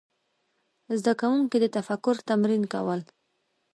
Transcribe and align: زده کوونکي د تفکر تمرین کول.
زده 0.99 1.13
کوونکي 1.21 1.57
د 1.61 1.65
تفکر 1.75 2.15
تمرین 2.29 2.63
کول. 2.73 2.99